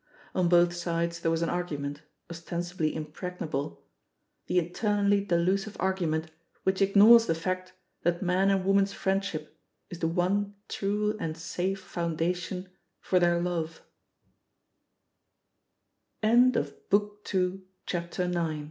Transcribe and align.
On 0.33 0.49
both 0.49 0.73
sides 0.75 1.19
there 1.19 1.29
was 1.29 1.43
an 1.43 1.49
argument, 1.49 2.01
ostensibly 2.27 2.95
impregnable— 2.95 3.83
the 4.47 4.57
eternally 4.57 5.23
delusive 5.23 5.77
argument 5.79 6.31
which 6.63 6.81
ignores 6.81 7.27
the 7.27 7.35
fact 7.35 7.73
that 8.01 8.23
man 8.23 8.49
and 8.49 8.65
woman's 8.65 8.93
friendship 8.93 9.59
is 9.91 9.99
the 9.99 10.07
one 10.07 10.55
true 10.67 11.15
and 11.19 11.37
safe 11.37 11.79
foundation 11.81 12.67
f 13.13 13.83